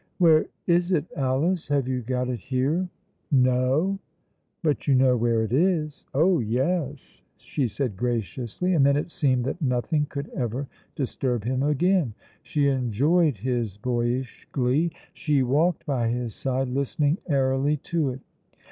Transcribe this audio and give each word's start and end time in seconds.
"Where 0.17 0.47
is 0.65 0.91
it, 0.91 1.05
Alice? 1.15 1.67
Have 1.67 1.87
you 1.87 2.01
got 2.01 2.27
it 2.27 2.39
here?" 2.39 2.89
"No." 3.29 3.99
"But 4.63 4.87
you 4.87 4.95
know 4.95 5.15
where 5.15 5.43
it 5.43 5.53
is?" 5.53 6.05
"Oh, 6.11 6.39
yes," 6.39 7.23
she 7.37 7.67
said 7.67 7.97
graciously, 7.97 8.73
and 8.73 8.83
then 8.83 8.97
it 8.97 9.11
seemed 9.11 9.45
that 9.45 9.61
nothing 9.61 10.07
could 10.09 10.27
ever 10.29 10.65
disturb 10.95 11.43
him 11.43 11.61
again. 11.61 12.15
She 12.41 12.67
enjoyed 12.67 13.37
his 13.37 13.77
boyish 13.77 14.47
glee; 14.51 14.89
she 15.13 15.43
walked 15.43 15.85
by 15.85 16.07
his 16.07 16.33
side 16.33 16.69
listening 16.69 17.19
airily 17.29 17.77
to 17.77 18.09
it. 18.09 18.21